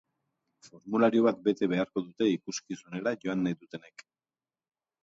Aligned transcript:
Formulario 0.67 1.25
bat 1.27 1.43
bete 1.49 1.69
beharko 1.75 2.05
dute 2.07 2.31
ikuskizunera 2.39 3.17
joan 3.27 3.47
nahi 3.47 3.61
dutenek. 3.63 4.07